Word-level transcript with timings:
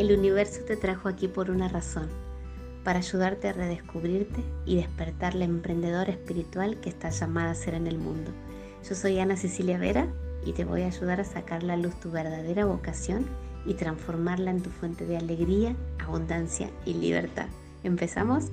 El 0.00 0.18
universo 0.18 0.62
te 0.62 0.78
trajo 0.78 1.10
aquí 1.10 1.28
por 1.28 1.50
una 1.50 1.68
razón, 1.68 2.08
para 2.84 3.00
ayudarte 3.00 3.48
a 3.48 3.52
redescubrirte 3.52 4.42
y 4.64 4.76
despertar 4.76 5.34
la 5.34 5.44
emprendedora 5.44 6.10
espiritual 6.10 6.80
que 6.80 6.88
estás 6.88 7.20
llamada 7.20 7.50
a 7.50 7.54
ser 7.54 7.74
en 7.74 7.86
el 7.86 7.98
mundo. 7.98 8.32
Yo 8.88 8.94
soy 8.94 9.18
Ana 9.18 9.36
Cecilia 9.36 9.76
Vera 9.76 10.08
y 10.46 10.54
te 10.54 10.64
voy 10.64 10.84
a 10.84 10.86
ayudar 10.86 11.20
a 11.20 11.24
sacar 11.24 11.62
la 11.62 11.76
luz 11.76 12.00
tu 12.00 12.10
verdadera 12.10 12.64
vocación 12.64 13.26
y 13.66 13.74
transformarla 13.74 14.52
en 14.52 14.62
tu 14.62 14.70
fuente 14.70 15.04
de 15.04 15.18
alegría, 15.18 15.76
abundancia 15.98 16.70
y 16.86 16.94
libertad. 16.94 17.48
¿Empezamos? 17.84 18.46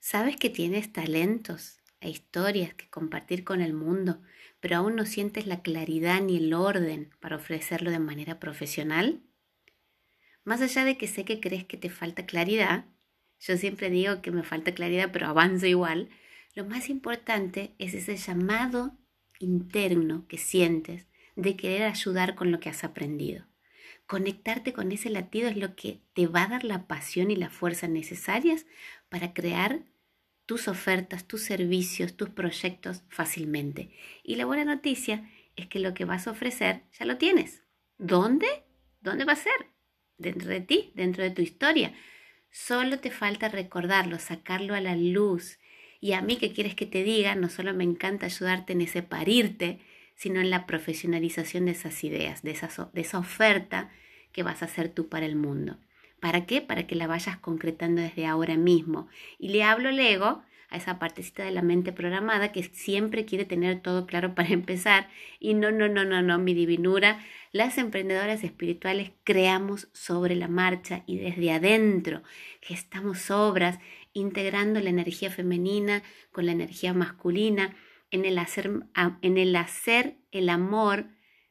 ¿Sabes 0.00 0.36
que 0.36 0.50
tienes 0.50 0.92
talentos 0.92 1.78
e 2.04 2.10
historias 2.10 2.74
que 2.74 2.88
compartir 2.88 3.42
con 3.42 3.60
el 3.60 3.72
mundo, 3.72 4.20
pero 4.60 4.76
aún 4.76 4.94
no 4.94 5.06
sientes 5.06 5.46
la 5.46 5.62
claridad 5.62 6.20
ni 6.20 6.36
el 6.36 6.54
orden 6.54 7.10
para 7.20 7.36
ofrecerlo 7.36 7.90
de 7.90 7.98
manera 7.98 8.38
profesional? 8.38 9.22
Más 10.44 10.60
allá 10.60 10.84
de 10.84 10.96
que 10.96 11.08
sé 11.08 11.24
que 11.24 11.40
crees 11.40 11.64
que 11.64 11.76
te 11.76 11.90
falta 11.90 12.26
claridad, 12.26 12.84
yo 13.40 13.56
siempre 13.56 13.90
digo 13.90 14.22
que 14.22 14.30
me 14.30 14.42
falta 14.42 14.74
claridad, 14.74 15.10
pero 15.12 15.26
avanzo 15.26 15.66
igual, 15.66 16.10
lo 16.54 16.64
más 16.64 16.88
importante 16.88 17.74
es 17.78 17.94
ese 17.94 18.16
llamado 18.16 18.96
interno 19.38 20.26
que 20.28 20.38
sientes 20.38 21.06
de 21.36 21.56
querer 21.56 21.82
ayudar 21.82 22.34
con 22.34 22.52
lo 22.52 22.60
que 22.60 22.68
has 22.68 22.84
aprendido. 22.84 23.46
Conectarte 24.06 24.72
con 24.72 24.92
ese 24.92 25.08
latido 25.08 25.48
es 25.48 25.56
lo 25.56 25.74
que 25.74 26.00
te 26.12 26.26
va 26.26 26.44
a 26.44 26.48
dar 26.48 26.64
la 26.64 26.86
pasión 26.86 27.30
y 27.30 27.36
la 27.36 27.48
fuerza 27.48 27.88
necesarias 27.88 28.66
para 29.08 29.32
crear 29.32 29.82
tus 30.46 30.68
ofertas, 30.68 31.26
tus 31.26 31.42
servicios, 31.42 32.16
tus 32.16 32.30
proyectos 32.30 33.02
fácilmente. 33.08 33.90
Y 34.22 34.36
la 34.36 34.46
buena 34.46 34.64
noticia 34.64 35.30
es 35.56 35.66
que 35.66 35.78
lo 35.78 35.94
que 35.94 36.04
vas 36.04 36.26
a 36.26 36.32
ofrecer 36.32 36.82
ya 36.98 37.06
lo 37.06 37.16
tienes. 37.16 37.62
¿Dónde? 37.98 38.46
¿Dónde 39.00 39.24
va 39.24 39.32
a 39.32 39.36
ser? 39.36 39.70
Dentro 40.18 40.48
de 40.48 40.60
ti, 40.60 40.92
dentro 40.94 41.22
de 41.22 41.30
tu 41.30 41.42
historia. 41.42 41.94
Solo 42.50 42.98
te 42.98 43.10
falta 43.10 43.48
recordarlo, 43.48 44.18
sacarlo 44.18 44.74
a 44.74 44.80
la 44.80 44.96
luz. 44.96 45.58
Y 46.00 46.12
a 46.12 46.20
mí, 46.20 46.36
¿qué 46.36 46.52
quieres 46.52 46.74
que 46.74 46.86
te 46.86 47.02
diga? 47.02 47.34
No 47.34 47.48
solo 47.48 47.74
me 47.74 47.84
encanta 47.84 48.26
ayudarte 48.26 48.74
en 48.74 48.82
ese 48.82 49.02
parirte, 49.02 49.80
sino 50.14 50.40
en 50.40 50.50
la 50.50 50.66
profesionalización 50.66 51.64
de 51.64 51.72
esas 51.72 52.04
ideas, 52.04 52.42
de 52.42 52.52
de 52.52 53.00
esa 53.00 53.18
oferta 53.18 53.90
que 54.32 54.42
vas 54.42 54.62
a 54.62 54.66
hacer 54.66 54.88
tú 54.88 55.08
para 55.08 55.26
el 55.26 55.36
mundo. 55.36 55.78
¿Para 56.24 56.46
qué? 56.46 56.62
Para 56.62 56.86
que 56.86 56.94
la 56.94 57.06
vayas 57.06 57.36
concretando 57.36 58.00
desde 58.00 58.24
ahora 58.24 58.56
mismo. 58.56 59.08
Y 59.38 59.50
le 59.50 59.62
hablo 59.62 59.90
al 59.90 60.00
ego, 60.00 60.42
a 60.70 60.78
esa 60.78 60.98
partecita 60.98 61.44
de 61.44 61.50
la 61.50 61.60
mente 61.60 61.92
programada 61.92 62.50
que 62.50 62.62
siempre 62.62 63.26
quiere 63.26 63.44
tener 63.44 63.82
todo 63.82 64.06
claro 64.06 64.34
para 64.34 64.48
empezar. 64.54 65.10
Y 65.38 65.52
no, 65.52 65.70
no, 65.70 65.86
no, 65.86 66.06
no, 66.06 66.22
no, 66.22 66.38
mi 66.38 66.54
divinura. 66.54 67.22
Las 67.52 67.76
emprendedoras 67.76 68.42
espirituales 68.42 69.10
creamos 69.22 69.88
sobre 69.92 70.34
la 70.34 70.48
marcha 70.48 71.02
y 71.06 71.18
desde 71.18 71.52
adentro, 71.52 72.22
gestamos 72.62 73.30
obras 73.30 73.78
integrando 74.14 74.80
la 74.80 74.88
energía 74.88 75.30
femenina 75.30 76.02
con 76.32 76.46
la 76.46 76.52
energía 76.52 76.94
masculina, 76.94 77.76
en 78.10 78.24
el 78.24 78.38
hacer, 78.38 78.70
en 79.20 79.36
el, 79.36 79.54
hacer 79.56 80.16
el 80.32 80.48
amor 80.48 81.04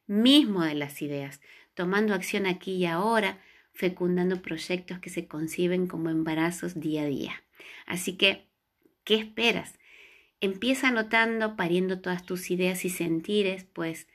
mismo 0.07 0.63
de 0.63 0.73
las 0.73 0.99
ideas, 1.03 1.41
tomando 1.75 2.15
acción 2.15 2.47
aquí 2.47 2.71
y 2.71 2.87
ahora 2.87 3.37
fecundando 3.73 4.41
proyectos 4.41 4.99
que 4.99 5.09
se 5.09 5.27
conciben 5.27 5.87
como 5.87 6.09
embarazos 6.09 6.79
día 6.79 7.03
a 7.03 7.05
día. 7.05 7.43
Así 7.85 8.17
que, 8.17 8.47
¿qué 9.03 9.15
esperas? 9.15 9.79
Empieza 10.39 10.89
anotando, 10.89 11.55
pariendo 11.55 11.99
todas 12.01 12.25
tus 12.25 12.51
ideas 12.51 12.85
y 12.85 12.89
sentires, 12.89 13.65
pues 13.65 14.07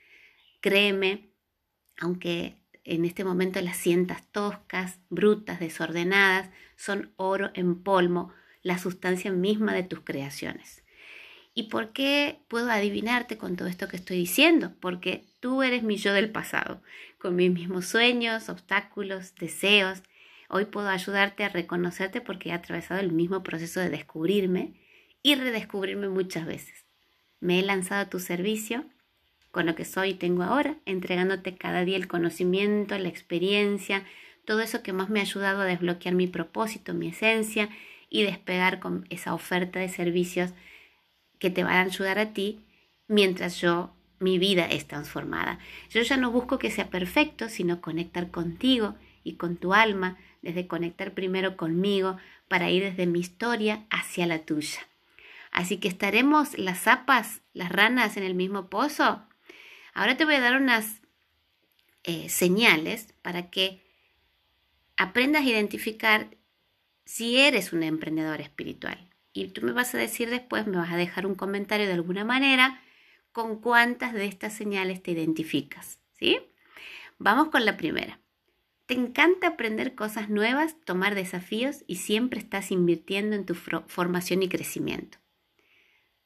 créeme, 0.61 1.29
aunque 1.99 2.55
en 2.83 3.05
este 3.05 3.23
momento 3.23 3.61
las 3.61 3.77
sientas 3.77 4.25
toscas, 4.31 4.99
brutas, 5.09 5.59
desordenadas, 5.59 6.49
son 6.75 7.13
oro 7.17 7.51
en 7.53 7.83
polvo, 7.83 8.33
la 8.61 8.77
sustancia 8.77 9.31
misma 9.31 9.73
de 9.73 9.83
tus 9.83 10.01
creaciones. 10.01 10.83
¿Y 11.59 11.63
por 11.63 11.89
qué 11.89 12.39
puedo 12.47 12.71
adivinarte 12.71 13.37
con 13.37 13.57
todo 13.57 13.67
esto 13.67 13.89
que 13.89 13.97
estoy 13.97 14.15
diciendo? 14.15 14.71
Porque 14.79 15.25
tú 15.41 15.61
eres 15.61 15.83
mi 15.83 15.97
yo 15.97 16.13
del 16.13 16.31
pasado, 16.31 16.81
con 17.17 17.35
mis 17.35 17.51
mismos 17.51 17.85
sueños, 17.85 18.47
obstáculos, 18.47 19.35
deseos. 19.35 20.01
Hoy 20.47 20.63
puedo 20.63 20.87
ayudarte 20.87 21.43
a 21.43 21.49
reconocerte 21.49 22.21
porque 22.21 22.47
he 22.47 22.53
atravesado 22.53 23.01
el 23.01 23.11
mismo 23.11 23.43
proceso 23.43 23.81
de 23.81 23.89
descubrirme 23.89 24.71
y 25.21 25.35
redescubrirme 25.35 26.07
muchas 26.07 26.45
veces. 26.45 26.85
Me 27.41 27.59
he 27.59 27.61
lanzado 27.61 28.03
a 28.03 28.09
tu 28.09 28.19
servicio 28.19 28.85
con 29.51 29.65
lo 29.65 29.75
que 29.75 29.83
soy 29.83 30.11
y 30.11 30.13
tengo 30.13 30.43
ahora, 30.43 30.77
entregándote 30.85 31.57
cada 31.57 31.83
día 31.83 31.97
el 31.97 32.07
conocimiento, 32.07 32.97
la 32.97 33.09
experiencia, 33.09 34.05
todo 34.45 34.61
eso 34.61 34.81
que 34.81 34.93
más 34.93 35.09
me 35.09 35.19
ha 35.19 35.23
ayudado 35.23 35.59
a 35.59 35.65
desbloquear 35.65 36.15
mi 36.15 36.27
propósito, 36.27 36.93
mi 36.93 37.09
esencia 37.09 37.67
y 38.09 38.23
despegar 38.23 38.79
con 38.79 39.05
esa 39.09 39.33
oferta 39.33 39.79
de 39.79 39.89
servicios 39.89 40.53
que 41.39 41.49
te 41.49 41.63
van 41.63 41.75
a 41.75 41.81
ayudar 41.81 42.19
a 42.19 42.33
ti 42.33 42.59
mientras 43.07 43.59
yo, 43.59 43.93
mi 44.19 44.37
vida 44.37 44.65
es 44.65 44.85
transformada. 44.85 45.59
Yo 45.89 46.01
ya 46.01 46.17
no 46.17 46.31
busco 46.31 46.59
que 46.59 46.71
sea 46.71 46.89
perfecto, 46.89 47.49
sino 47.49 47.81
conectar 47.81 48.29
contigo 48.31 48.95
y 49.23 49.35
con 49.35 49.57
tu 49.57 49.73
alma, 49.73 50.17
desde 50.41 50.67
conectar 50.67 51.13
primero 51.13 51.57
conmigo 51.57 52.17
para 52.47 52.69
ir 52.69 52.83
desde 52.83 53.05
mi 53.05 53.19
historia 53.19 53.85
hacia 53.89 54.25
la 54.27 54.39
tuya. 54.39 54.79
Así 55.51 55.77
que 55.77 55.87
estaremos 55.87 56.57
las 56.57 56.81
zapas, 56.81 57.41
las 57.53 57.71
ranas 57.71 58.17
en 58.17 58.23
el 58.23 58.35
mismo 58.35 58.69
pozo. 58.69 59.23
Ahora 59.93 60.15
te 60.17 60.25
voy 60.25 60.35
a 60.35 60.41
dar 60.41 60.61
unas 60.61 61.01
eh, 62.03 62.29
señales 62.29 63.13
para 63.21 63.49
que 63.49 63.81
aprendas 64.97 65.43
a 65.43 65.49
identificar 65.49 66.29
si 67.05 67.37
eres 67.37 67.73
un 67.73 67.83
emprendedor 67.83 68.41
espiritual 68.41 69.08
y 69.33 69.47
tú 69.49 69.61
me 69.61 69.71
vas 69.71 69.93
a 69.95 69.97
decir 69.97 70.29
después, 70.29 70.67
me 70.67 70.77
vas 70.77 70.91
a 70.91 70.97
dejar 70.97 71.25
un 71.25 71.35
comentario 71.35 71.87
de 71.87 71.93
alguna 71.93 72.25
manera 72.25 72.81
con 73.31 73.61
cuántas 73.61 74.13
de 74.13 74.25
estas 74.25 74.53
señales 74.53 75.03
te 75.03 75.11
identificas, 75.11 75.99
¿sí? 76.13 76.39
Vamos 77.17 77.49
con 77.49 77.65
la 77.65 77.77
primera. 77.77 78.19
Te 78.85 78.95
encanta 78.95 79.47
aprender 79.47 79.93
cosas 79.93 80.29
nuevas, 80.29 80.75
tomar 80.83 81.13
desafíos 81.13 81.83
y 81.85 81.97
siempre 81.97 82.39
estás 82.39 82.71
invirtiendo 82.71 83.35
en 83.35 83.45
tu 83.45 83.53
formación 83.53 84.41
y 84.41 84.49
crecimiento. 84.49 85.19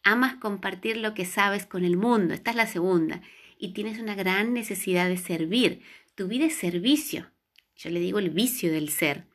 Amas 0.03 0.35
compartir 0.35 0.97
lo 0.97 1.13
que 1.13 1.25
sabes 1.25 1.65
con 1.65 1.83
el 1.83 1.97
mundo, 1.97 2.33
esta 2.33 2.51
es 2.51 2.57
la 2.57 2.67
segunda, 2.67 3.21
y 3.57 3.73
tienes 3.73 3.99
una 3.99 4.15
gran 4.15 4.53
necesidad 4.53 5.09
de 5.09 5.17
servir. 5.17 5.81
Tu 6.15 6.27
vida 6.27 6.45
es 6.45 6.55
servicio. 6.55 7.31
Yo 7.75 7.89
le 7.89 7.99
digo 7.99 8.19
el 8.19 8.29
vicio 8.29 8.71
del 8.71 8.89
ser. 8.89 9.25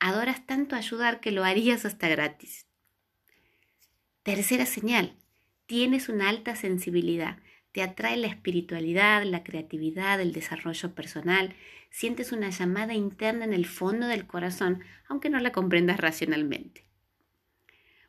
Adoras 0.00 0.46
tanto 0.46 0.76
ayudar 0.76 1.20
que 1.20 1.30
lo 1.30 1.44
harías 1.44 1.84
hasta 1.84 2.08
gratis. 2.08 2.66
Tercera 4.24 4.64
señal, 4.64 5.14
tienes 5.66 6.08
una 6.08 6.30
alta 6.30 6.56
sensibilidad, 6.56 7.36
te 7.72 7.82
atrae 7.82 8.16
la 8.16 8.26
espiritualidad, 8.26 9.22
la 9.24 9.44
creatividad, 9.44 10.18
el 10.18 10.32
desarrollo 10.32 10.94
personal, 10.94 11.54
sientes 11.90 12.32
una 12.32 12.48
llamada 12.48 12.94
interna 12.94 13.44
en 13.44 13.52
el 13.52 13.66
fondo 13.66 14.06
del 14.06 14.26
corazón, 14.26 14.82
aunque 15.08 15.28
no 15.28 15.38
la 15.40 15.52
comprendas 15.52 16.00
racionalmente. 16.00 16.86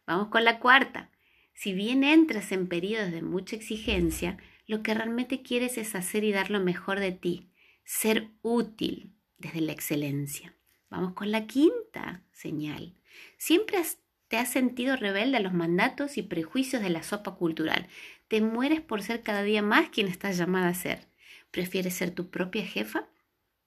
Vamos 0.07 0.29
con 0.29 0.45
la 0.45 0.59
cuarta. 0.59 1.11
Si 1.53 1.73
bien 1.73 2.05
entras 2.05 2.53
en 2.53 2.67
periodos 2.69 3.11
de 3.11 3.21
mucha 3.21 3.57
exigencia, 3.57 4.37
lo 4.67 4.83
que 4.83 4.93
realmente 4.93 5.41
quieres 5.41 5.77
es 5.77 5.95
hacer 5.95 6.23
y 6.23 6.31
dar 6.31 6.49
lo 6.49 6.61
mejor 6.61 7.01
de 7.01 7.11
ti, 7.11 7.49
ser 7.83 8.29
útil 8.41 9.11
desde 9.37 9.59
la 9.59 9.73
excelencia. 9.73 10.55
Vamos 10.89 11.11
con 11.11 11.29
la 11.31 11.45
quinta 11.45 12.23
señal. 12.31 12.95
Siempre 13.37 13.75
has 13.77 13.97
te 14.35 14.41
has 14.41 14.51
sentido 14.51 14.97
rebelde 14.97 15.38
a 15.38 15.40
los 15.40 15.53
mandatos 15.53 16.18
y 16.18 16.22
prejuicios 16.22 16.81
de 16.81 16.90
la 16.90 17.03
sopa 17.03 17.35
cultural. 17.35 17.88
Te 18.28 18.41
mueres 18.41 18.81
por 18.81 19.01
ser 19.01 19.23
cada 19.23 19.44
día 19.44 19.62
más 19.62 19.88
quien 19.91 20.09
estás 20.09 20.38
llamada 20.38 20.68
a 20.68 20.73
ser. 20.73 21.07
Prefieres 21.51 21.94
ser 21.94 22.12
tu 22.12 22.30
propia 22.30 22.65
jefa 22.65 23.07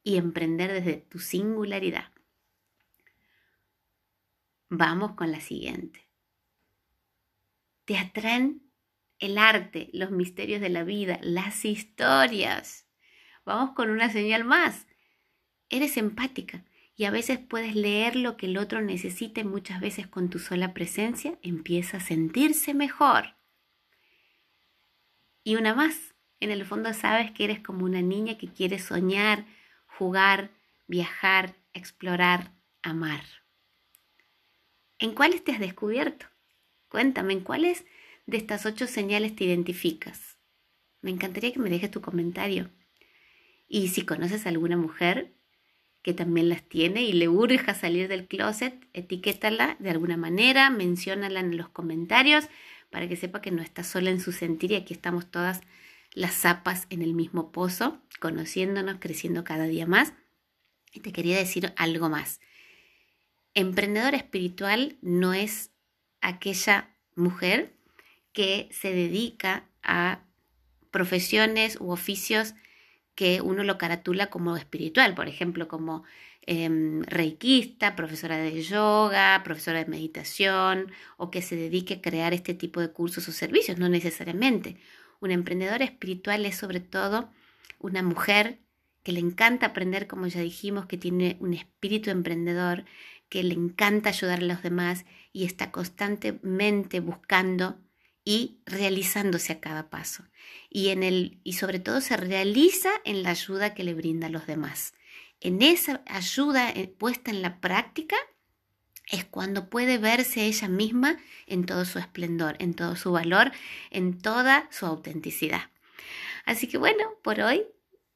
y 0.04 0.18
emprender 0.18 0.70
desde 0.70 0.98
tu 0.98 1.20
singularidad. 1.20 2.12
Vamos 4.68 5.12
con 5.12 5.32
la 5.32 5.40
siguiente. 5.40 6.06
Te 7.86 7.96
atraen 7.96 8.70
el 9.20 9.38
arte, 9.38 9.88
los 9.94 10.10
misterios 10.10 10.60
de 10.60 10.68
la 10.68 10.84
vida, 10.84 11.18
las 11.22 11.64
historias. 11.64 12.86
Vamos 13.46 13.74
con 13.74 13.88
una 13.88 14.12
señal 14.12 14.44
más. 14.44 14.86
Eres 15.70 15.96
empática 15.96 16.62
y 16.98 17.04
a 17.04 17.12
veces 17.12 17.38
puedes 17.38 17.76
leer 17.76 18.16
lo 18.16 18.36
que 18.36 18.46
el 18.46 18.58
otro 18.58 18.82
necesite, 18.82 19.44
muchas 19.44 19.80
veces 19.80 20.08
con 20.08 20.30
tu 20.30 20.40
sola 20.40 20.74
presencia 20.74 21.38
empieza 21.42 21.98
a 21.98 22.00
sentirse 22.00 22.74
mejor. 22.74 23.36
Y 25.44 25.54
una 25.54 25.76
más, 25.76 26.16
en 26.40 26.50
el 26.50 26.66
fondo 26.66 26.92
sabes 26.92 27.30
que 27.30 27.44
eres 27.44 27.60
como 27.60 27.84
una 27.84 28.02
niña 28.02 28.36
que 28.36 28.48
quiere 28.48 28.80
soñar, 28.80 29.46
jugar, 29.86 30.50
viajar, 30.88 31.54
explorar, 31.72 32.50
amar. 32.82 33.22
¿En 34.98 35.14
cuáles 35.14 35.44
te 35.44 35.52
has 35.52 35.60
descubierto? 35.60 36.26
Cuéntame, 36.88 37.32
¿en 37.32 37.40
cuáles 37.44 37.86
de 38.26 38.38
estas 38.38 38.66
ocho 38.66 38.88
señales 38.88 39.36
te 39.36 39.44
identificas? 39.44 40.36
Me 41.00 41.12
encantaría 41.12 41.52
que 41.52 41.60
me 41.60 41.70
dejes 41.70 41.92
tu 41.92 42.00
comentario. 42.00 42.72
Y 43.68 43.86
si 43.86 44.04
conoces 44.04 44.46
a 44.46 44.48
alguna 44.48 44.76
mujer 44.76 45.37
que 46.02 46.14
también 46.14 46.48
las 46.48 46.62
tiene 46.62 47.02
y 47.02 47.12
le 47.12 47.28
urge 47.28 47.74
salir 47.74 48.08
del 48.08 48.26
closet, 48.26 48.74
etiquétala 48.92 49.76
de 49.78 49.90
alguna 49.90 50.16
manera, 50.16 50.70
menciónala 50.70 51.40
en 51.40 51.56
los 51.56 51.68
comentarios 51.68 52.48
para 52.90 53.08
que 53.08 53.16
sepa 53.16 53.40
que 53.40 53.50
no 53.50 53.62
está 53.62 53.84
sola 53.84 54.10
en 54.10 54.20
su 54.20 54.32
sentir 54.32 54.72
y 54.72 54.76
aquí 54.76 54.94
estamos 54.94 55.30
todas 55.30 55.60
las 56.12 56.34
zapas 56.34 56.86
en 56.90 57.02
el 57.02 57.14
mismo 57.14 57.52
pozo, 57.52 58.00
conociéndonos, 58.20 58.96
creciendo 58.98 59.44
cada 59.44 59.64
día 59.64 59.86
más. 59.86 60.14
Y 60.92 61.00
te 61.00 61.12
quería 61.12 61.36
decir 61.36 61.72
algo 61.76 62.08
más. 62.08 62.40
Emprendedora 63.54 64.16
espiritual 64.16 64.96
no 65.02 65.34
es 65.34 65.70
aquella 66.20 66.94
mujer 67.14 67.74
que 68.32 68.68
se 68.72 68.92
dedica 68.92 69.68
a 69.82 70.22
profesiones 70.90 71.76
u 71.80 71.90
oficios 71.90 72.54
que 73.18 73.40
uno 73.40 73.64
lo 73.64 73.78
caratula 73.78 74.30
como 74.30 74.56
espiritual, 74.56 75.16
por 75.16 75.26
ejemplo, 75.26 75.66
como 75.66 76.04
eh, 76.46 76.70
reikista, 77.02 77.96
profesora 77.96 78.36
de 78.36 78.62
yoga, 78.62 79.42
profesora 79.42 79.80
de 79.80 79.90
meditación, 79.90 80.92
o 81.16 81.28
que 81.28 81.42
se 81.42 81.56
dedique 81.56 81.94
a 81.94 82.00
crear 82.00 82.32
este 82.32 82.54
tipo 82.54 82.80
de 82.80 82.92
cursos 82.92 83.26
o 83.26 83.32
servicios, 83.32 83.76
no 83.76 83.88
necesariamente. 83.88 84.76
Una 85.18 85.34
emprendedora 85.34 85.84
espiritual 85.84 86.46
es 86.46 86.54
sobre 86.54 86.78
todo 86.78 87.28
una 87.80 88.04
mujer 88.04 88.60
que 89.02 89.10
le 89.10 89.18
encanta 89.18 89.66
aprender, 89.66 90.06
como 90.06 90.28
ya 90.28 90.40
dijimos, 90.40 90.86
que 90.86 90.96
tiene 90.96 91.38
un 91.40 91.54
espíritu 91.54 92.10
emprendedor, 92.10 92.84
que 93.28 93.42
le 93.42 93.54
encanta 93.54 94.10
ayudar 94.10 94.38
a 94.38 94.42
los 94.42 94.62
demás 94.62 95.06
y 95.32 95.44
está 95.44 95.72
constantemente 95.72 97.00
buscando 97.00 97.80
y 98.28 98.60
realizándose 98.66 99.54
a 99.54 99.60
cada 99.60 99.88
paso. 99.88 100.22
Y, 100.68 100.88
en 100.88 101.02
el, 101.02 101.40
y 101.44 101.54
sobre 101.54 101.78
todo 101.78 102.02
se 102.02 102.14
realiza 102.18 102.90
en 103.06 103.22
la 103.22 103.30
ayuda 103.30 103.72
que 103.72 103.84
le 103.84 103.94
brinda 103.94 104.26
a 104.26 104.30
los 104.30 104.46
demás. 104.46 104.92
En 105.40 105.62
esa 105.62 106.02
ayuda 106.04 106.70
eh, 106.70 106.88
puesta 106.88 107.30
en 107.30 107.40
la 107.40 107.58
práctica 107.62 108.16
es 109.10 109.24
cuando 109.24 109.70
puede 109.70 109.96
verse 109.96 110.44
ella 110.44 110.68
misma 110.68 111.18
en 111.46 111.64
todo 111.64 111.86
su 111.86 111.98
esplendor, 111.98 112.56
en 112.58 112.74
todo 112.74 112.96
su 112.96 113.12
valor, 113.12 113.50
en 113.90 114.18
toda 114.18 114.68
su 114.70 114.84
autenticidad. 114.84 115.70
Así 116.44 116.68
que 116.68 116.76
bueno, 116.76 117.04
por 117.22 117.40
hoy 117.40 117.62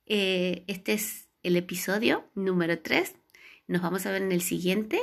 eh, 0.05 0.65
este 0.67 0.93
es 0.93 1.31
el 1.43 1.57
episodio 1.57 2.29
número 2.35 2.79
3. 2.81 3.15
Nos 3.67 3.81
vamos 3.81 4.05
a 4.05 4.11
ver 4.11 4.21
en 4.21 4.33
el 4.33 4.43
siguiente 4.43 5.01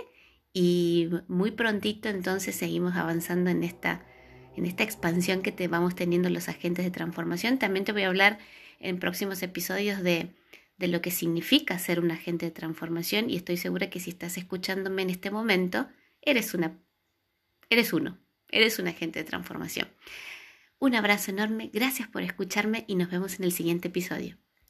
y 0.53 1.09
muy 1.27 1.49
prontito 1.49 2.09
entonces 2.09 2.55
seguimos 2.55 2.95
avanzando 2.95 3.49
en 3.49 3.63
esta 3.63 4.05
en 4.55 4.65
esta 4.65 4.83
expansión 4.83 5.41
que 5.41 5.51
te 5.51 5.67
vamos 5.67 5.95
teniendo 5.95 6.29
los 6.29 6.49
agentes 6.49 6.85
de 6.85 6.91
transformación. 6.91 7.59
También 7.59 7.85
te 7.85 7.91
voy 7.91 8.03
a 8.03 8.07
hablar 8.07 8.39
en 8.79 8.99
próximos 8.99 9.41
episodios 9.43 10.01
de, 10.01 10.33
de 10.77 10.87
lo 10.87 11.01
que 11.01 11.11
significa 11.11 11.77
ser 11.79 11.99
un 11.99 12.11
agente 12.11 12.45
de 12.45 12.51
transformación 12.51 13.29
y 13.29 13.35
estoy 13.35 13.57
segura 13.57 13.89
que 13.89 13.99
si 13.99 14.09
estás 14.09 14.37
escuchándome 14.37 15.01
en 15.01 15.09
este 15.09 15.31
momento, 15.31 15.87
eres 16.21 16.53
una 16.53 16.77
eres 17.69 17.93
uno, 17.93 18.17
eres 18.49 18.79
un 18.79 18.87
agente 18.87 19.19
de 19.19 19.25
transformación. 19.25 19.87
Un 20.79 20.95
abrazo 20.95 21.31
enorme, 21.31 21.69
gracias 21.73 22.07
por 22.07 22.23
escucharme 22.23 22.85
y 22.87 22.95
nos 22.95 23.11
vemos 23.11 23.37
en 23.37 23.45
el 23.45 23.51
siguiente 23.51 23.89
episodio. 23.89 24.37